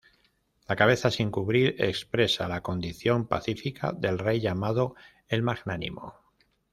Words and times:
La 0.67 0.75
cabeza 0.75 1.11
sin 1.11 1.29
cubrir 1.29 1.75
expresa 1.77 2.47
la 2.47 2.61
condición 2.63 3.27
pacífica 3.27 3.91
del 3.91 4.17
rey 4.17 4.39
llamado 4.39 4.95
el 5.27 5.43
Magnánimo. 5.43 6.15